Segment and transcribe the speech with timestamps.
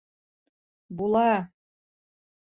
[0.99, 1.49] Була!